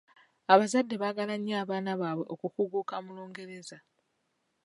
Abazadde 0.53 0.95
baagala 1.01 1.35
nnyo 1.37 1.55
abaana 1.63 1.91
baabwe 2.01 2.25
okukuguka 2.33 2.95
mu 3.05 3.11
Lungereza. 3.17 3.77